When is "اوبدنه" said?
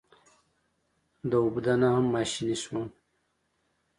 1.43-1.87